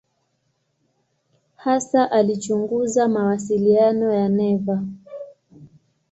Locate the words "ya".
4.13-4.29